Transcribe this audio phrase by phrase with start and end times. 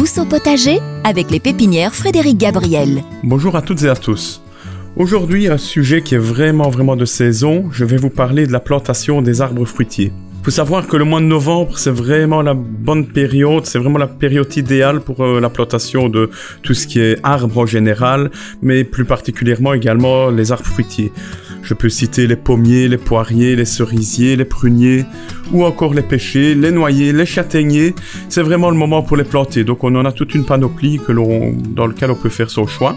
[0.00, 3.02] Tous au potager avec les pépinières Frédéric Gabriel.
[3.22, 4.40] Bonjour à toutes et à tous.
[4.96, 8.60] Aujourd'hui, un sujet qui est vraiment vraiment de saison, je vais vous parler de la
[8.60, 10.10] plantation des arbres fruitiers.
[10.40, 13.98] Il faut savoir que le mois de novembre, c'est vraiment la bonne période, c'est vraiment
[13.98, 16.30] la période idéale pour euh, la plantation de
[16.62, 18.30] tout ce qui est arbres en général,
[18.62, 21.12] mais plus particulièrement également les arbres fruitiers.
[21.62, 25.04] Je peux citer les pommiers, les poiriers, les cerisiers, les pruniers,
[25.52, 27.94] ou encore les pêchers, les noyers, les châtaigniers.
[28.28, 29.64] C'est vraiment le moment pour les planter.
[29.64, 32.96] Donc on en a toute une panoplie que dans laquelle on peut faire son choix.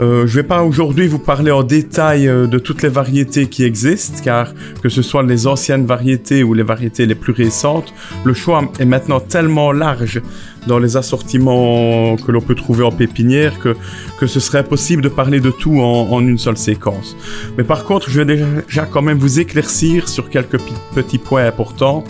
[0.00, 3.48] Euh, je ne vais pas aujourd'hui vous parler en détail euh, de toutes les variétés
[3.48, 7.92] qui existent, car que ce soit les anciennes variétés ou les variétés les plus récentes,
[8.24, 10.22] le choix est maintenant tellement large
[10.66, 13.76] dans les assortiments que l'on peut trouver en pépinière que,
[14.18, 17.14] que ce serait impossible de parler de tout en, une seule séquence.
[17.58, 20.60] Mais par contre, je vais déjà quand même vous éclaircir sur quelques
[20.94, 22.04] petits points importants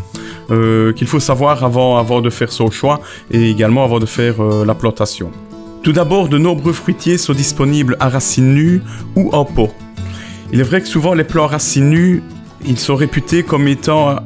[0.50, 3.00] euh, qu'il faut savoir avant, avant de faire son choix
[3.32, 5.30] et également avant de faire la plantation.
[5.82, 8.82] Tout d'abord, de nombreux fruitiers sont disponibles à racines nues
[9.16, 9.70] ou en pot.
[10.52, 12.22] Il est vrai que souvent les plants racines nues,
[12.66, 14.16] ils sont réputés comme étant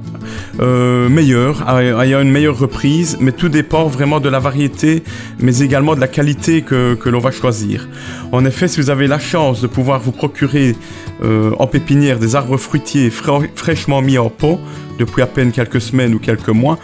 [0.58, 5.04] euh, meilleurs, ayant une meilleure reprise, mais tout dépend vraiment de la variété,
[5.38, 7.88] mais également de la qualité que, que l'on va choisir.
[8.32, 10.74] En effet, si vous avez la chance de pouvoir vous procurer
[11.22, 14.58] euh, en pépinière des arbres fruitiers fraîchement mis en pot,
[14.98, 16.78] depuis à peine quelques semaines ou quelques mois,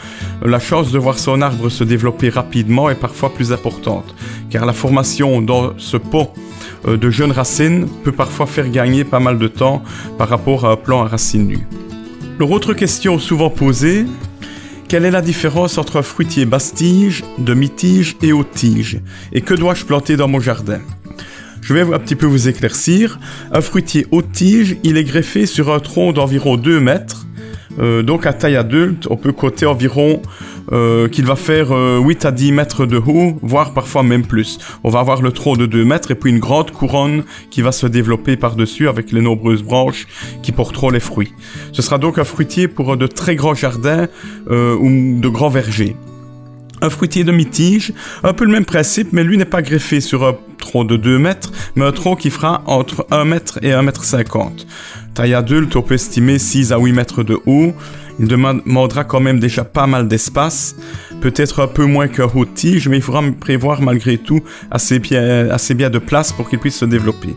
[0.45, 4.15] la chance de voir son arbre se développer rapidement est parfois plus importante,
[4.51, 6.33] car la formation dans ce pot
[6.87, 9.83] euh, de jeunes racines peut parfois faire gagner pas mal de temps
[10.19, 11.67] par rapport à un plan à racines nues.
[12.39, 14.07] L'autre question souvent posée,
[14.89, 19.01] quelle est la différence entre un fruitier basse-tige, demi-tige et haute-tige
[19.33, 20.81] Et que dois-je planter dans mon jardin?
[21.61, 23.21] Je vais un petit peu vous éclaircir.
[23.53, 27.20] Un fruitier haute-tige, il est greffé sur un tronc d'environ 2 mètres
[27.81, 30.21] euh, donc à taille adulte, on peut coter environ
[30.73, 34.59] euh, qu'il va faire 8 euh, à 10 mètres de haut, voire parfois même plus.
[34.85, 37.73] On va avoir le tronc de 2 mètres et puis une grande couronne qui va
[37.73, 40.07] se développer par-dessus avec les nombreuses branches
[40.43, 41.33] qui porteront les fruits.
[41.73, 44.09] Ce sera donc un fruitier pour de très grands jardins
[44.49, 45.97] ou de grands vergers.
[46.83, 47.93] Un fruitier demi-tige,
[48.23, 51.19] un peu le même principe, mais lui n'est pas greffé sur un tronc de 2
[51.19, 54.67] mètres, mais un tronc qui fera entre 1 mètre et 1 mètre 50.
[55.15, 57.75] Taille adulte, on peut estimer 6 à 8 mètres de haut.
[58.19, 60.77] Il demandera quand même déjà pas mal d'espace,
[61.21, 65.49] peut-être un peu moins qu'un haut tige, mais il faudra prévoir malgré tout assez bien,
[65.49, 67.35] assez bien de place pour qu'il puisse se développer.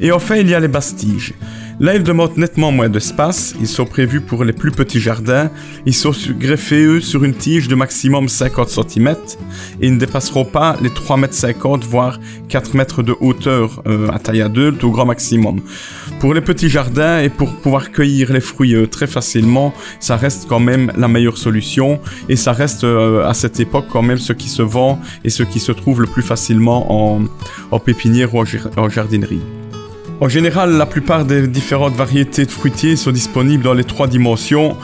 [0.00, 1.34] Et enfin, il y a les bastiges.
[1.80, 3.54] Là, ils demandent nettement moins d'espace.
[3.58, 5.50] Ils sont prévus pour les plus petits jardins.
[5.86, 9.16] Ils sont greffés, eux, sur une tige de maximum 50 cm
[9.80, 12.20] et ils ne dépasseront pas les 3 mètres 50, voire
[12.50, 15.62] 4 mètres de hauteur euh, à taille adulte au grand maximum.
[16.18, 20.48] Pour les petits jardins et pour pouvoir cueillir les fruits euh, très facilement, ça reste
[20.50, 21.98] quand même la meilleure solution
[22.28, 25.44] et ça reste euh, à cette époque quand même ce qui se vend et ce
[25.44, 27.24] qui se trouve le plus facilement en,
[27.70, 28.44] en pépinière ou
[28.76, 29.40] en jardinerie.
[30.20, 34.76] En général, la plupart des différentes variétés de fruitiers sont disponibles dans les trois dimensions.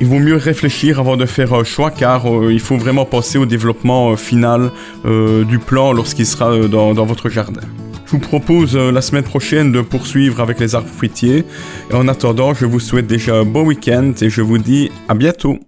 [0.00, 3.38] Il vaut mieux réfléchir avant de faire un choix car euh, il faut vraiment penser
[3.38, 4.72] au développement euh, final
[5.04, 7.60] euh, du plan lorsqu'il sera dans, votre jardin.
[8.06, 11.44] Je vous propose la semaine prochaine de poursuivre avec les arbres fruitiers.
[11.92, 15.58] En attendant, je vous souhaite déjà un bon week-end et je vous dis à bientôt.